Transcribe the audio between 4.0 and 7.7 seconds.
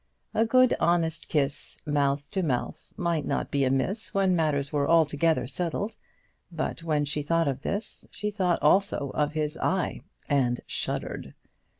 when matters were altogether settled; but when she thought of